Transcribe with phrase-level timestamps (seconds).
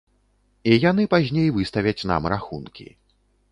[0.71, 2.91] І яны пазней выставяць нам рахункі.